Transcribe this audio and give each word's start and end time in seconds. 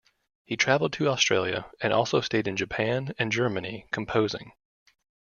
He 0.45 0.57
traveled 0.57 0.93
to 0.93 1.09
Australia, 1.09 1.69
and 1.79 1.93
also 1.93 2.21
stayed 2.21 2.47
in 2.47 2.57
Japan 2.57 3.13
and 3.19 3.31
Germany 3.31 3.85
composing. 3.91 4.51